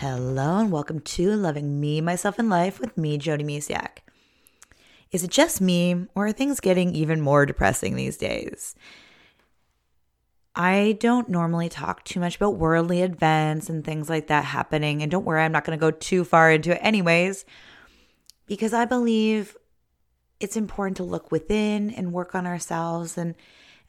Hello 0.00 0.56
and 0.56 0.72
welcome 0.72 1.00
to 1.00 1.36
Loving 1.36 1.78
Me, 1.78 2.00
Myself, 2.00 2.38
and 2.38 2.48
Life 2.48 2.80
with 2.80 2.96
me, 2.96 3.18
Jody 3.18 3.44
Misiak. 3.44 3.98
Is 5.12 5.22
it 5.24 5.30
just 5.30 5.60
me, 5.60 6.06
or 6.14 6.28
are 6.28 6.32
things 6.32 6.58
getting 6.58 6.94
even 6.94 7.20
more 7.20 7.44
depressing 7.44 7.96
these 7.96 8.16
days? 8.16 8.74
I 10.56 10.96
don't 11.00 11.28
normally 11.28 11.68
talk 11.68 12.02
too 12.02 12.18
much 12.18 12.36
about 12.36 12.56
worldly 12.56 13.02
events 13.02 13.68
and 13.68 13.84
things 13.84 14.08
like 14.08 14.28
that 14.28 14.46
happening. 14.46 15.02
And 15.02 15.10
don't 15.10 15.26
worry, 15.26 15.42
I'm 15.42 15.52
not 15.52 15.66
going 15.66 15.78
to 15.78 15.80
go 15.80 15.90
too 15.90 16.24
far 16.24 16.50
into 16.50 16.72
it, 16.72 16.80
anyways, 16.80 17.44
because 18.46 18.72
I 18.72 18.86
believe 18.86 19.54
it's 20.40 20.56
important 20.56 20.96
to 20.96 21.04
look 21.04 21.30
within 21.30 21.90
and 21.90 22.14
work 22.14 22.34
on 22.34 22.46
ourselves 22.46 23.18
and 23.18 23.34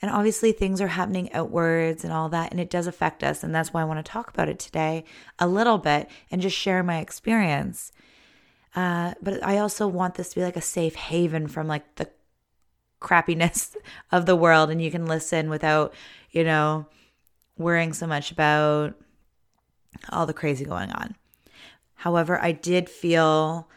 and 0.02 0.10
obviously, 0.10 0.52
things 0.52 0.82
are 0.82 0.88
happening 0.88 1.32
outwards 1.32 2.04
and 2.04 2.12
all 2.12 2.28
that, 2.30 2.52
and 2.52 2.60
it 2.60 2.72
does 2.72 2.88
affect 2.88 3.24
us. 3.24 3.44
And 3.44 3.54
that's 3.54 3.72
why 3.72 3.82
I 3.82 3.86
want 3.86 4.04
to 4.04 4.12
talk 4.12 4.30
about 4.30 4.50
it 4.50 4.58
today 4.58 5.04
a 5.38 5.48
little 5.48 5.78
bit 5.78 6.10
and 6.32 6.42
just 6.42 6.58
share 6.58 6.82
my 6.82 6.98
experience. 6.98 7.92
Uh, 8.76 9.14
but 9.22 9.44
I 9.44 9.60
also 9.60 9.88
want 9.88 10.16
this 10.16 10.30
to 10.30 10.36
be 10.36 10.44
like 10.44 10.56
a 10.56 10.62
safe 10.62 10.96
haven 10.96 11.48
from 11.48 11.68
like 11.68 11.96
the 11.96 12.10
crappiness 13.00 13.76
of 14.12 14.26
the 14.26 14.36
world, 14.36 14.72
and 14.72 14.82
you 14.82 14.90
can 14.90 15.06
listen 15.06 15.50
without, 15.50 15.94
you 16.32 16.44
know, 16.44 16.88
worrying 17.58 17.94
so 17.94 18.08
much 18.08 18.32
about 18.32 18.96
all 20.10 20.26
the 20.26 20.34
crazy 20.34 20.66
going 20.66 20.92
on. 20.92 21.16
However, 21.94 22.42
I 22.42 22.54
did 22.54 22.90
feel 22.90 23.68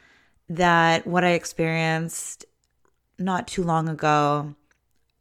that 0.49 1.07
what 1.07 1.25
I 1.25 1.31
experienced 1.31 2.47
not 3.19 3.47
too 3.47 3.63
long 3.63 3.89
ago 3.91 4.55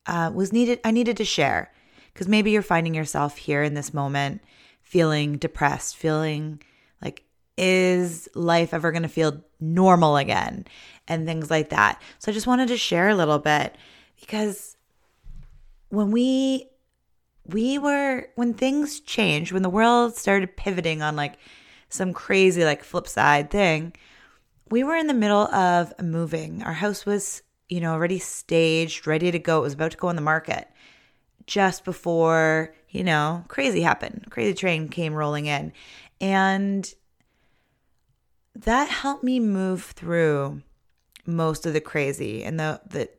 uh, 0.06 0.32
was 0.34 0.54
needed. 0.54 0.80
I 0.84 0.92
needed 0.92 1.18
to 1.18 1.26
share 1.26 1.72
because 2.14 2.28
maybe 2.28 2.52
you're 2.52 2.62
finding 2.62 2.94
yourself 2.94 3.38
here 3.38 3.64
in 3.64 3.74
this 3.74 3.94
moment 3.94 4.42
feeling 4.82 5.38
depressed, 5.38 5.98
feeling 5.98 6.62
like, 7.02 7.24
is 7.58 8.30
life 8.36 8.74
ever 8.74 8.92
going 8.92 9.04
to 9.04 9.10
feel 9.10 9.42
normal 9.60 10.18
again? 10.18 10.66
And 11.08 11.26
things 11.26 11.50
like 11.50 11.70
that. 11.70 12.02
So 12.20 12.32
I 12.32 12.34
just 12.34 12.48
wanted 12.48 12.68
to 12.70 12.78
share 12.78 13.10
a 13.10 13.16
little 13.16 13.40
bit 13.40 13.76
because 14.20 14.78
when 15.90 16.12
we 16.12 16.70
we 17.46 17.78
were 17.78 18.28
when 18.36 18.54
things 18.54 19.00
changed 19.00 19.52
when 19.52 19.64
the 19.64 19.70
world 19.70 20.16
started 20.16 20.56
pivoting 20.56 21.02
on 21.02 21.16
like 21.16 21.34
some 21.90 22.14
crazy 22.14 22.64
like 22.64 22.84
flip 22.84 23.08
side 23.08 23.52
thing 23.52 23.94
we 24.72 24.84
were 24.84 24.96
in 24.96 25.08
the 25.08 25.14
middle 25.14 25.48
of 25.54 25.94
moving 26.02 26.64
our 26.64 26.74
house 26.74 27.06
was 27.06 27.42
you 27.74 27.82
know, 27.82 27.92
already 27.92 28.20
staged, 28.20 29.08
ready 29.08 29.32
to 29.32 29.40
go. 29.40 29.58
It 29.58 29.62
was 29.62 29.74
about 29.74 29.92
to 29.92 29.98
go 29.98 30.08
on 30.08 30.16
the 30.16 30.22
market 30.22 30.68
just 31.48 31.84
before, 31.84 32.76
you 32.90 33.04
know, 33.04 33.44
crazy 33.48 33.82
happened. 33.82 34.28
Crazy 34.30 34.54
train 34.54 34.90
came 34.90 35.16
rolling 35.16 35.48
in. 35.48 35.74
And 36.22 36.94
that 38.54 38.90
helped 38.90 39.24
me 39.24 39.40
move 39.40 39.86
through 39.86 40.62
most 41.26 41.66
of 41.66 41.74
the 41.74 41.82
crazy 41.82 42.44
and 42.44 42.60
the 42.60 42.80
the 42.86 43.10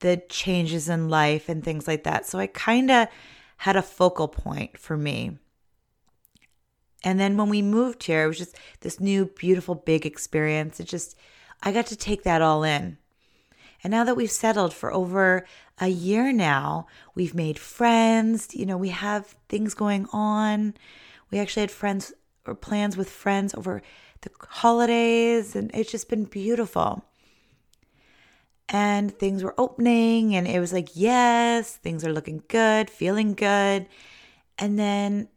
the 0.00 0.20
changes 0.28 0.88
in 0.88 1.08
life 1.08 1.48
and 1.48 1.62
things 1.62 1.86
like 1.86 2.02
that. 2.02 2.26
So 2.26 2.40
I 2.40 2.48
kind 2.48 2.90
of 2.90 3.06
had 3.58 3.76
a 3.76 3.82
focal 3.82 4.26
point 4.26 4.76
for 4.76 4.96
me. 4.96 5.38
And 7.04 7.20
then 7.20 7.36
when 7.36 7.48
we 7.48 7.62
moved 7.62 8.02
here, 8.02 8.24
it 8.24 8.26
was 8.26 8.38
just 8.38 8.56
this 8.80 8.98
new, 8.98 9.26
beautiful, 9.26 9.76
big 9.76 10.04
experience. 10.04 10.80
It 10.80 10.88
just, 10.88 11.16
I 11.62 11.70
got 11.70 11.86
to 11.86 11.96
take 11.96 12.24
that 12.24 12.42
all 12.42 12.64
in. 12.64 12.98
And 13.82 13.90
now 13.90 14.04
that 14.04 14.16
we've 14.16 14.30
settled 14.30 14.72
for 14.72 14.92
over 14.92 15.44
a 15.80 15.88
year 15.88 16.32
now, 16.32 16.86
we've 17.14 17.34
made 17.34 17.58
friends, 17.58 18.54
you 18.54 18.64
know, 18.64 18.76
we 18.76 18.90
have 18.90 19.34
things 19.48 19.74
going 19.74 20.06
on. 20.12 20.74
We 21.30 21.38
actually 21.38 21.62
had 21.62 21.70
friends 21.70 22.12
or 22.46 22.54
plans 22.54 22.96
with 22.96 23.10
friends 23.10 23.54
over 23.54 23.82
the 24.20 24.30
holidays, 24.48 25.56
and 25.56 25.70
it's 25.74 25.90
just 25.90 26.08
been 26.08 26.24
beautiful. 26.24 27.04
And 28.68 29.16
things 29.16 29.42
were 29.42 29.58
opening, 29.58 30.34
and 30.36 30.46
it 30.46 30.60
was 30.60 30.72
like, 30.72 30.90
yes, 30.94 31.76
things 31.76 32.04
are 32.04 32.12
looking 32.12 32.44
good, 32.48 32.88
feeling 32.88 33.34
good. 33.34 33.86
And 34.58 34.78
then 34.78 35.28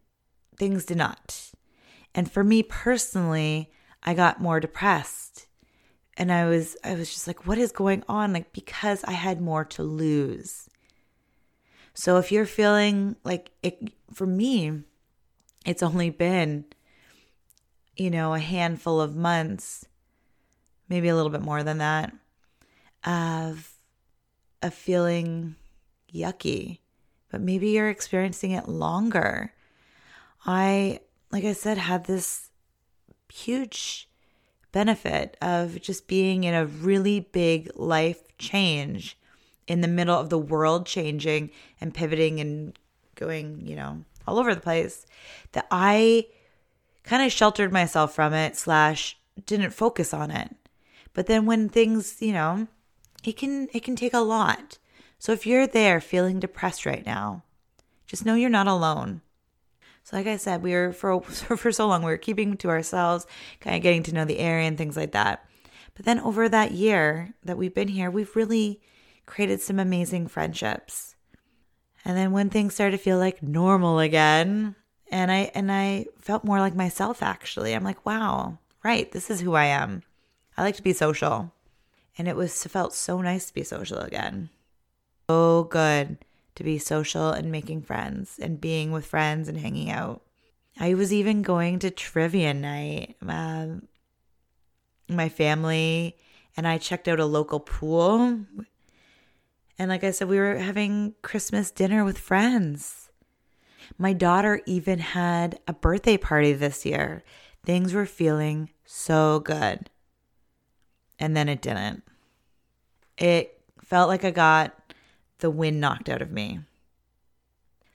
things 0.58 0.86
did 0.86 0.98
not. 0.98 1.52
And 2.14 2.32
for 2.32 2.44
me 2.44 2.62
personally, 2.64 3.72
I 4.04 4.14
got 4.14 4.42
more 4.42 4.60
depressed 4.60 5.45
and 6.18 6.32
I 6.32 6.46
was 6.46 6.78
I 6.84 6.94
was 6.96 7.12
just 7.12 7.28
like 7.28 7.46
what 7.46 7.58
is 7.58 7.72
going 7.72 8.04
on 8.08 8.34
like 8.34 8.54
because 8.54 9.04
I 9.04 9.12
had 9.12 9.42
more 9.42 9.66
to 9.66 9.84
lose. 9.84 10.70
So 11.94 12.18
if 12.18 12.32
you're 12.32 12.46
feeling 12.46 13.16
like 13.24 13.52
it 13.64 13.94
for 14.14 14.28
me 14.28 14.84
it's 15.66 15.84
only 15.84 16.10
been 16.10 16.66
you 17.96 18.10
know 18.10 18.34
a 18.34 18.40
handful 18.40 19.02
of 19.02 19.16
months 19.16 19.86
maybe 20.90 21.08
a 21.08 21.16
little 21.16 21.32
bit 21.32 21.42
more 21.42 21.64
than 21.64 21.80
that 21.80 22.14
of 23.04 23.74
of 24.62 24.74
feeling 24.74 25.56
yucky 26.14 26.80
but 27.36 27.42
maybe 27.42 27.72
you're 27.72 27.90
experiencing 27.90 28.52
it 28.52 28.70
longer. 28.70 29.52
I 30.46 31.02
like 31.32 31.44
I 31.44 31.52
said 31.52 31.78
had 31.78 32.06
this 32.06 32.50
huge 33.30 34.08
benefit 34.76 35.38
of 35.42 35.82
just 35.82 36.06
being 36.06 36.44
in 36.44 36.54
a 36.54 36.66
really 36.66 37.22
big 37.22 37.72
life 37.78 38.38
change 38.38 39.18
in 39.68 39.80
the 39.80 39.88
middle 39.88 40.20
of 40.20 40.30
the 40.30 40.38
world 40.38 40.86
changing 40.86 41.50
and 41.80 41.94
pivoting 41.94 42.42
and 42.42 42.78
going, 43.16 43.66
you 43.66 43.74
know, 43.74 44.04
all 44.28 44.38
over 44.38 44.54
the 44.54 44.60
place 44.60 45.06
that 45.54 45.66
I 45.72 46.28
kind 47.04 47.24
of 47.26 47.32
sheltered 47.32 47.72
myself 47.72 48.14
from 48.14 48.34
it 48.34 48.58
slash 48.58 49.18
didn't 49.46 49.72
focus 49.72 50.14
on 50.14 50.30
it. 50.30 50.54
But 51.14 51.28
then 51.28 51.46
when 51.46 51.70
things, 51.70 52.22
you 52.22 52.34
know, 52.34 52.68
it 53.24 53.38
can 53.38 53.70
it 53.72 53.82
can 53.82 53.96
take 53.96 54.14
a 54.14 54.20
lot. 54.20 54.78
So 55.20 55.32
if 55.32 55.48
you're 55.48 55.68
there 55.68 56.02
feeling 56.02 56.42
depressed 56.42 56.86
right 56.86 57.06
now, 57.06 57.44
just 58.08 58.26
know 58.26 58.36
you're 58.36 58.50
not 58.50 58.68
alone. 58.68 59.22
So, 60.06 60.16
like 60.16 60.28
I 60.28 60.38
said, 60.38 60.62
we 60.62 60.74
were 60.74 60.94
for 60.94 61.20
for 61.22 61.72
so 61.72 61.88
long 61.88 62.04
we 62.04 62.12
were 62.12 62.18
keeping 62.18 62.58
to 62.58 62.70
ourselves, 62.70 63.26
kind 63.60 63.76
of 63.76 63.82
getting 63.82 64.04
to 64.04 64.14
know 64.14 64.24
the 64.24 64.38
area 64.38 64.68
and 64.68 64.78
things 64.78 64.96
like 64.96 65.14
that. 65.14 65.44
But 65.96 66.06
then 66.06 66.20
over 66.20 66.48
that 66.48 66.72
year 66.72 67.34
that 67.44 67.58
we've 67.58 67.74
been 67.74 67.88
here, 67.88 68.12
we've 68.12 68.36
really 68.36 68.82
created 69.26 69.62
some 69.62 69.80
amazing 69.80 70.28
friendships. 70.28 71.16
And 72.04 72.16
then 72.16 72.32
when 72.32 72.52
things 72.52 72.76
started 72.76 72.98
to 72.98 73.04
feel 73.04 73.18
like 73.18 73.42
normal 73.42 73.98
again, 73.98 74.76
and 75.10 75.32
I 75.32 75.50
and 75.56 75.72
I 75.72 76.06
felt 76.20 76.44
more 76.44 76.60
like 76.60 76.76
myself 76.76 77.24
actually. 77.24 77.74
I'm 77.74 77.84
like, 77.84 78.06
wow, 78.06 78.60
right, 78.84 79.12
this 79.12 79.32
is 79.32 79.42
who 79.42 79.56
I 79.56 79.66
am. 79.66 80.04
I 80.56 80.62
like 80.62 80.76
to 80.76 80.84
be 80.84 80.94
social. 80.94 81.52
And 82.16 82.28
it 82.28 82.36
was 82.36 82.64
felt 82.64 82.94
so 82.94 83.22
nice 83.22 83.48
to 83.48 83.54
be 83.56 83.64
social 83.64 83.98
again. 83.98 84.50
So 85.28 85.64
good 85.64 86.20
to 86.56 86.64
be 86.64 86.78
social 86.78 87.30
and 87.30 87.52
making 87.52 87.84
friends 87.84 88.40
and 88.42 88.62
being 88.62 88.92
with 88.92 89.06
friends 89.06 89.48
and 89.48 89.60
hanging 89.60 89.90
out. 89.90 90.22
I 90.80 90.94
was 90.94 91.14
even 91.14 91.42
going 91.42 91.80
to 91.80 91.92
trivia 91.92 92.54
night. 92.54 93.16
Um, 93.26 93.88
my 95.08 95.30
family 95.30 96.18
and 96.58 96.68
I 96.68 96.78
checked 96.78 97.08
out 97.08 97.20
a 97.20 97.26
local 97.26 97.60
pool. 97.60 98.40
And 99.78 99.90
like 99.90 100.04
I 100.04 100.12
said, 100.12 100.30
we 100.30 100.38
were 100.38 100.58
having 100.58 101.16
Christmas 101.22 101.72
dinner 101.72 102.04
with 102.04 102.18
friends. 102.18 103.10
My 103.98 104.14
daughter 104.14 104.62
even 104.66 105.00
had 105.00 105.60
a 105.68 105.74
birthday 105.74 106.18
party 106.18 106.54
this 106.54 106.86
year. 106.86 107.24
Things 107.66 107.94
were 107.94 108.06
feeling 108.06 108.70
so 108.86 109.40
good. 109.40 109.90
And 111.20 111.36
then 111.36 111.50
it 111.50 111.62
didn't. 111.62 112.04
It 113.18 113.62
felt 113.82 114.10
like 114.10 114.24
I 114.24 114.32
got 114.32 114.85
the 115.40 115.50
wind 115.50 115.80
knocked 115.82 116.10
out 116.10 116.22
of 116.22 116.32
me. 116.32 116.60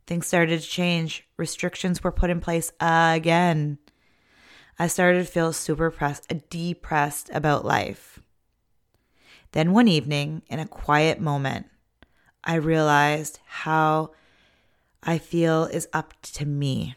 Things 0.06 0.26
started 0.26 0.60
to 0.60 0.66
change. 0.66 1.26
Restrictions 1.36 2.02
were 2.02 2.12
put 2.12 2.30
in 2.30 2.40
place 2.40 2.72
again. 2.80 3.78
I 4.78 4.86
started 4.86 5.26
to 5.26 5.32
feel 5.32 5.52
super 5.52 5.90
press- 5.90 6.26
depressed 6.48 7.30
about 7.32 7.64
life. 7.64 8.18
Then 9.52 9.72
one 9.72 9.88
evening, 9.88 10.42
in 10.48 10.58
a 10.58 10.66
quiet 10.66 11.20
moment, 11.20 11.66
I 12.42 12.54
realized 12.54 13.40
how 13.46 14.12
I 15.02 15.18
feel 15.18 15.64
is 15.64 15.88
up 15.92 16.14
to 16.22 16.46
me. 16.46 16.94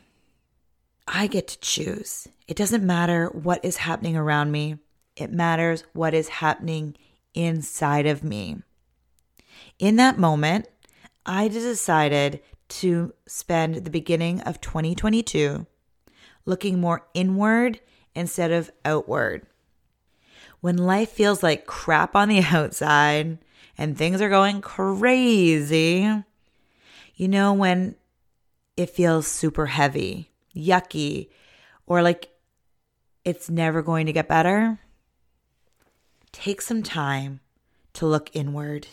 I 1.08 1.28
get 1.28 1.48
to 1.50 1.60
choose. 1.60 2.28
It 2.48 2.58
doesn't 2.58 2.86
matter 2.86 3.28
what 3.28 3.64
is 3.64 3.78
happening 3.78 4.16
around 4.16 4.52
me, 4.52 4.78
it 5.16 5.32
matters 5.32 5.84
what 5.94 6.14
is 6.14 6.30
happening 6.30 6.96
inside 7.34 8.06
of 8.06 8.24
me. 8.24 8.62
In 9.80 9.96
that 9.98 10.18
moment, 10.18 10.68
I 11.26 11.48
decided 11.48 12.42
to 12.70 13.14
spend 13.28 13.76
the 13.76 13.90
beginning 13.90 14.42
of 14.42 14.62
2022 14.62 15.66
looking 16.46 16.80
more 16.80 17.06
inward 17.14 17.80
instead 18.16 18.52
of 18.52 18.72
outward. 18.84 19.46
When 20.62 20.78
life 20.78 21.10
feels 21.10 21.44
like 21.44 21.66
crap 21.66 22.16
on 22.16 22.30
the 22.30 22.40
outside 22.52 23.38
and 23.78 23.98
things 23.98 24.22
are 24.22 24.30
going 24.30 24.62
crazy, 24.62 26.24
you 27.16 27.28
know, 27.28 27.54
when 27.54 27.96
it 28.76 28.90
feels 28.90 29.28
super 29.28 29.68
heavy, 29.68 30.32
yucky, 30.56 31.30
or 31.86 32.02
like 32.02 32.30
it's 33.24 33.50
never 33.50 33.82
going 33.82 34.06
to 34.06 34.14
get 34.14 34.28
better, 34.28 34.80
take 36.32 36.62
some 36.62 36.84
time 36.84 37.40
to 37.94 38.06
look 38.06 38.30
inward. 38.34 38.88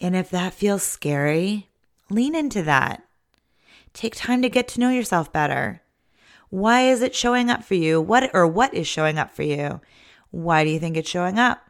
And 0.00 0.14
if 0.14 0.30
that 0.30 0.52
feels 0.54 0.82
scary, 0.82 1.68
lean 2.10 2.34
into 2.34 2.62
that. 2.62 3.02
Take 3.92 4.14
time 4.14 4.42
to 4.42 4.48
get 4.48 4.68
to 4.68 4.80
know 4.80 4.90
yourself 4.90 5.32
better. 5.32 5.80
Why 6.50 6.82
is 6.82 7.02
it 7.02 7.14
showing 7.14 7.50
up 7.50 7.64
for 7.64 7.74
you? 7.74 8.00
What 8.00 8.30
or 8.34 8.46
what 8.46 8.74
is 8.74 8.86
showing 8.86 9.18
up 9.18 9.32
for 9.32 9.42
you? 9.42 9.80
Why 10.30 10.64
do 10.64 10.70
you 10.70 10.78
think 10.78 10.96
it's 10.96 11.08
showing 11.08 11.38
up? 11.38 11.66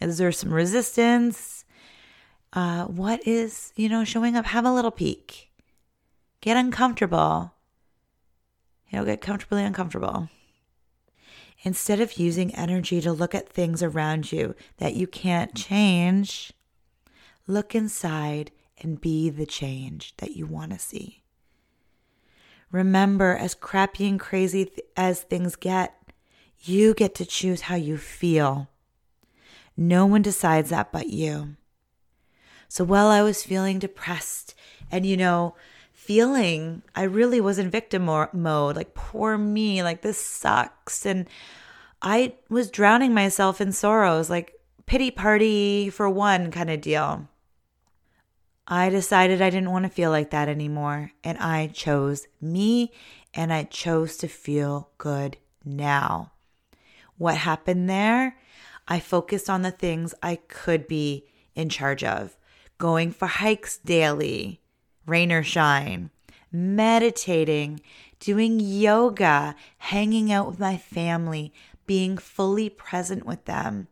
Is 0.00 0.18
there 0.18 0.32
some 0.32 0.52
resistance? 0.52 1.64
Uh, 2.52 2.84
what 2.84 3.26
is, 3.26 3.72
you 3.74 3.88
know, 3.88 4.04
showing 4.04 4.36
up? 4.36 4.46
Have 4.46 4.64
a 4.64 4.72
little 4.72 4.90
peek. 4.90 5.50
Get 6.40 6.56
uncomfortable. 6.56 7.52
You 8.90 8.98
know, 8.98 9.04
get 9.04 9.20
comfortably 9.20 9.64
uncomfortable. 9.64 10.28
Instead 11.62 12.00
of 12.00 12.18
using 12.18 12.54
energy 12.54 13.00
to 13.00 13.12
look 13.12 13.34
at 13.34 13.48
things 13.48 13.82
around 13.82 14.30
you 14.30 14.54
that 14.76 14.94
you 14.94 15.06
can't 15.06 15.54
change, 15.54 16.52
look 17.46 17.74
inside 17.74 18.50
and 18.78 19.00
be 19.00 19.30
the 19.30 19.46
change 19.46 20.14
that 20.18 20.36
you 20.36 20.46
want 20.46 20.72
to 20.72 20.78
see. 20.78 21.22
Remember, 22.70 23.36
as 23.36 23.54
crappy 23.54 24.08
and 24.08 24.18
crazy 24.18 24.64
th- 24.64 24.80
as 24.96 25.20
things 25.20 25.54
get, 25.54 25.94
you 26.60 26.94
get 26.94 27.14
to 27.16 27.24
choose 27.24 27.62
how 27.62 27.76
you 27.76 27.96
feel. 27.96 28.68
No 29.76 30.06
one 30.06 30.22
decides 30.22 30.70
that 30.70 30.90
but 30.90 31.08
you. 31.08 31.56
So 32.68 32.82
while 32.82 33.08
I 33.08 33.22
was 33.22 33.44
feeling 33.44 33.78
depressed 33.78 34.54
and, 34.90 35.06
you 35.06 35.16
know, 35.16 35.54
feeling 35.92 36.82
I 36.96 37.04
really 37.04 37.40
was 37.40 37.58
in 37.58 37.70
victim 37.70 38.04
mode, 38.04 38.76
like, 38.76 38.94
poor 38.94 39.38
me, 39.38 39.82
like, 39.82 40.02
this 40.02 40.20
sucks. 40.20 41.06
And 41.06 41.28
I 42.02 42.34
was 42.48 42.70
drowning 42.70 43.14
myself 43.14 43.60
in 43.60 43.70
sorrows, 43.72 44.28
like, 44.28 44.54
pity 44.86 45.10
party 45.10 45.90
for 45.90 46.10
one 46.10 46.50
kind 46.50 46.70
of 46.70 46.80
deal. 46.80 47.28
I 48.66 48.88
decided 48.88 49.42
I 49.42 49.50
didn't 49.50 49.72
want 49.72 49.84
to 49.84 49.90
feel 49.90 50.10
like 50.10 50.30
that 50.30 50.48
anymore. 50.48 51.12
And 51.22 51.36
I 51.38 51.66
chose 51.66 52.26
me 52.40 52.92
and 53.34 53.52
I 53.52 53.64
chose 53.64 54.16
to 54.18 54.28
feel 54.28 54.90
good 54.96 55.36
now. 55.64 56.32
What 57.18 57.36
happened 57.36 57.90
there? 57.90 58.36
I 58.88 59.00
focused 59.00 59.50
on 59.50 59.62
the 59.62 59.70
things 59.70 60.14
I 60.22 60.36
could 60.36 60.88
be 60.88 61.26
in 61.54 61.68
charge 61.68 62.02
of 62.04 62.36
going 62.78 63.12
for 63.12 63.26
hikes 63.26 63.78
daily, 63.78 64.60
rain 65.06 65.30
or 65.30 65.42
shine, 65.42 66.10
meditating, 66.50 67.80
doing 68.18 68.60
yoga, 68.60 69.54
hanging 69.78 70.32
out 70.32 70.46
with 70.46 70.58
my 70.58 70.76
family, 70.76 71.52
being 71.86 72.18
fully 72.18 72.68
present 72.68 73.24
with 73.24 73.44
them, 73.44 73.88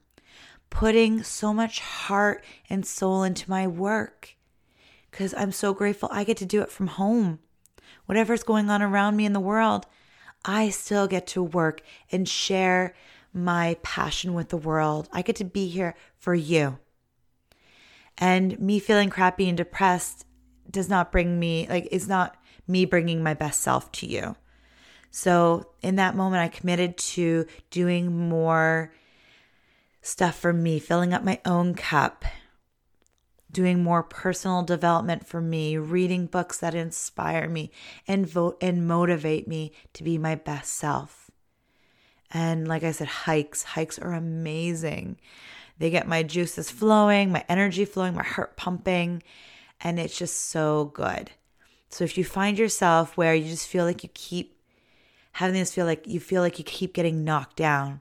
putting 0.70 1.22
so 1.22 1.52
much 1.52 1.80
heart 1.80 2.44
and 2.68 2.84
soul 2.86 3.22
into 3.22 3.48
my 3.48 3.66
work 3.66 4.34
because 5.12 5.32
I'm 5.34 5.52
so 5.52 5.72
grateful 5.72 6.08
I 6.10 6.24
get 6.24 6.38
to 6.38 6.46
do 6.46 6.62
it 6.62 6.70
from 6.70 6.88
home. 6.88 7.38
Whatever's 8.06 8.42
going 8.42 8.68
on 8.68 8.82
around 8.82 9.14
me 9.16 9.24
in 9.24 9.34
the 9.34 9.38
world, 9.38 9.86
I 10.44 10.70
still 10.70 11.06
get 11.06 11.28
to 11.28 11.42
work 11.42 11.82
and 12.10 12.28
share 12.28 12.94
my 13.32 13.76
passion 13.82 14.34
with 14.34 14.48
the 14.48 14.56
world. 14.56 15.08
I 15.12 15.22
get 15.22 15.36
to 15.36 15.44
be 15.44 15.68
here 15.68 15.94
for 16.18 16.34
you. 16.34 16.78
And 18.18 18.58
me 18.58 18.78
feeling 18.78 19.10
crappy 19.10 19.48
and 19.48 19.56
depressed 19.56 20.26
does 20.70 20.88
not 20.88 21.12
bring 21.12 21.38
me, 21.38 21.66
like, 21.68 21.88
it's 21.92 22.08
not 22.08 22.36
me 22.66 22.84
bringing 22.84 23.22
my 23.22 23.34
best 23.34 23.60
self 23.60 23.92
to 23.92 24.06
you. 24.06 24.34
So 25.10 25.66
in 25.82 25.96
that 25.96 26.16
moment, 26.16 26.42
I 26.42 26.48
committed 26.48 26.96
to 26.96 27.46
doing 27.70 28.28
more 28.28 28.92
stuff 30.00 30.38
for 30.38 30.52
me, 30.52 30.78
filling 30.78 31.12
up 31.12 31.22
my 31.22 31.40
own 31.44 31.74
cup, 31.74 32.24
doing 33.52 33.82
more 33.82 34.02
personal 34.02 34.62
development 34.62 35.26
for 35.26 35.40
me, 35.40 35.76
reading 35.76 36.26
books 36.26 36.58
that 36.58 36.74
inspire 36.74 37.48
me 37.48 37.70
and 38.08 38.26
vote 38.26 38.56
and 38.60 38.86
motivate 38.86 39.46
me 39.46 39.72
to 39.92 40.02
be 40.02 40.18
my 40.18 40.34
best 40.34 40.74
self. 40.74 41.30
And 42.30 42.66
like 42.66 42.82
I 42.82 42.92
said, 42.92 43.08
hikes, 43.08 43.62
hikes 43.62 43.98
are 43.98 44.12
amazing. 44.12 45.18
They 45.78 45.90
get 45.90 46.08
my 46.08 46.22
juices 46.22 46.70
flowing, 46.70 47.30
my 47.30 47.44
energy 47.48 47.84
flowing, 47.84 48.14
my 48.14 48.22
heart 48.22 48.56
pumping, 48.56 49.22
and 49.80 50.00
it's 50.00 50.16
just 50.16 50.48
so 50.50 50.86
good. 50.94 51.30
So 51.90 52.04
if 52.04 52.16
you 52.16 52.24
find 52.24 52.58
yourself 52.58 53.16
where 53.16 53.34
you 53.34 53.48
just 53.48 53.68
feel 53.68 53.84
like 53.84 54.02
you 54.02 54.08
keep 54.14 54.58
having 55.32 55.58
this 55.58 55.74
feel 55.74 55.86
like 55.86 56.06
you 56.06 56.20
feel 56.20 56.42
like 56.42 56.58
you 56.58 56.64
keep 56.64 56.94
getting 56.94 57.24
knocked 57.24 57.56
down, 57.56 58.00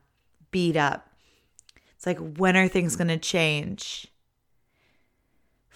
beat 0.52 0.78
up. 0.78 1.10
It's 1.96 2.06
like 2.06 2.20
when 2.38 2.56
are 2.56 2.68
things 2.68 2.96
going 2.96 3.08
to 3.10 3.18
change? 3.18 4.08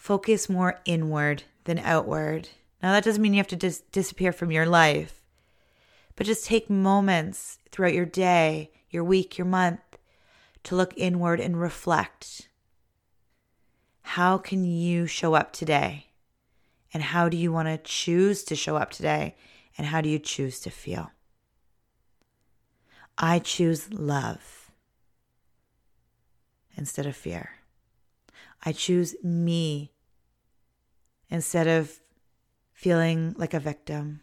Focus 0.06 0.48
more 0.48 0.80
inward 0.86 1.42
than 1.64 1.80
outward. 1.80 2.50
Now, 2.84 2.92
that 2.92 3.04
doesn't 3.04 3.24
mean 3.24 3.34
you 3.34 3.40
have 3.40 3.48
to 3.48 3.56
dis- 3.56 3.82
disappear 3.92 4.32
from 4.32 4.52
your 4.52 4.68
life, 4.68 5.24
but 6.16 6.28
just 6.28 6.46
take 6.46 6.70
moments 6.70 7.58
throughout 7.72 7.96
your 7.96 8.06
day, 8.06 8.70
your 8.92 9.04
week, 9.04 9.40
your 9.40 9.48
month 9.48 9.80
to 10.66 10.76
look 10.76 10.94
inward 10.96 11.40
and 11.40 11.60
reflect. 11.60 12.50
How 14.04 14.38
can 14.38 14.64
you 14.64 15.08
show 15.08 15.34
up 15.34 15.52
today? 15.54 16.12
And 16.94 17.02
how 17.02 17.28
do 17.28 17.36
you 17.36 17.52
want 17.52 17.70
to 17.70 17.80
choose 17.80 18.44
to 18.44 18.56
show 18.56 18.76
up 18.76 18.92
today? 18.92 19.36
And 19.76 19.88
how 19.88 20.02
do 20.02 20.10
you 20.10 20.20
choose 20.20 20.60
to 20.60 20.70
feel? 20.70 21.10
I 23.18 23.40
choose 23.40 23.92
love 23.92 24.70
instead 26.78 27.08
of 27.08 27.16
fear. 27.16 27.54
I 28.64 28.72
choose 28.72 29.16
me 29.24 29.92
instead 31.30 31.68
of 31.68 32.00
feeling 32.74 33.34
like 33.38 33.54
a 33.54 33.60
victim. 33.60 34.22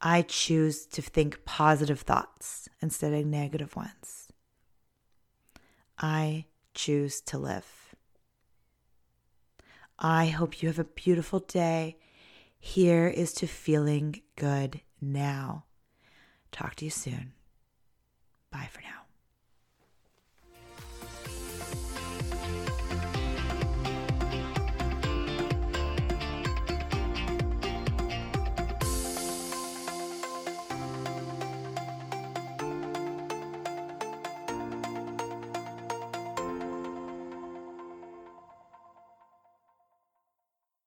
I 0.00 0.22
choose 0.22 0.86
to 0.86 1.02
think 1.02 1.44
positive 1.44 2.00
thoughts 2.00 2.68
instead 2.82 3.12
of 3.12 3.24
negative 3.24 3.74
ones. 3.76 4.28
I 5.98 6.46
choose 6.74 7.20
to 7.22 7.38
live. 7.38 7.94
I 9.98 10.26
hope 10.26 10.62
you 10.62 10.68
have 10.68 10.78
a 10.78 10.84
beautiful 10.84 11.40
day. 11.40 11.96
Here 12.58 13.08
is 13.08 13.32
to 13.34 13.46
feeling 13.46 14.20
good 14.36 14.82
now. 15.00 15.64
Talk 16.52 16.74
to 16.76 16.84
you 16.84 16.90
soon. 16.90 17.32